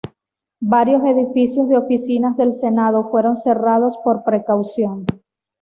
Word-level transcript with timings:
Varios 0.63 1.03
edificios 1.05 1.69
de 1.69 1.77
oficinas 1.77 2.35
del 2.35 2.53
Senado 2.53 3.11
fueron 3.11 3.37
cerrados 3.37 3.97
por 4.03 4.23
precaución. 4.23 5.05